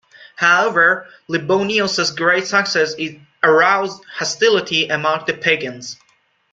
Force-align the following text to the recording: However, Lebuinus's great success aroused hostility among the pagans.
However, 0.35 1.05
Lebuinus's 1.29 2.09
great 2.09 2.47
success 2.47 2.95
aroused 3.43 4.03
hostility 4.15 4.87
among 4.87 5.25
the 5.27 5.35
pagans. 5.35 5.97